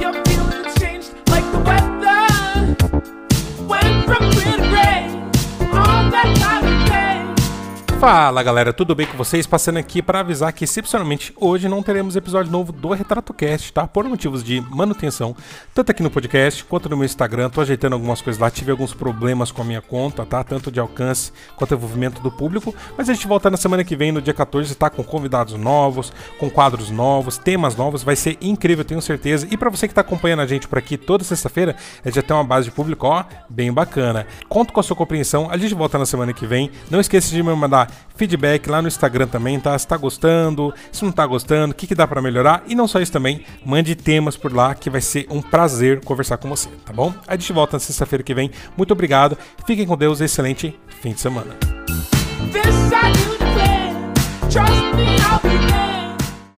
[0.00, 0.45] you feel
[7.98, 9.46] Fala galera, tudo bem com vocês?
[9.46, 13.86] Passando aqui para avisar que excepcionalmente hoje não teremos episódio novo do RetratoCast, tá?
[13.86, 15.34] Por motivos de manutenção,
[15.74, 17.48] tanto aqui no podcast quanto no meu Instagram.
[17.48, 20.44] Tô ajeitando algumas coisas lá, tive alguns problemas com a minha conta, tá?
[20.44, 22.74] Tanto de alcance quanto envolvimento do público.
[22.98, 24.90] Mas a gente volta na semana que vem, no dia 14, tá?
[24.90, 28.02] Com convidados novos, com quadros novos, temas novos.
[28.02, 29.48] Vai ser incrível, tenho certeza.
[29.50, 31.74] E para você que tá acompanhando a gente por aqui toda sexta-feira,
[32.04, 34.26] a gente já tem uma base de público, ó, bem bacana.
[34.50, 35.48] Conto com a sua compreensão.
[35.50, 36.70] A gente volta na semana que vem.
[36.90, 37.85] Não esqueça de me mandar
[38.16, 39.78] feedback lá no Instagram também, tá?
[39.78, 42.62] Se tá gostando, se não tá gostando, o que, que dá para melhorar.
[42.66, 46.36] E não só isso também, mande temas por lá que vai ser um prazer conversar
[46.38, 47.12] com você, tá bom?
[47.26, 48.50] A gente volta na sexta-feira que vem.
[48.76, 49.36] Muito obrigado,
[49.66, 51.56] fiquem com Deus, excelente fim de semana.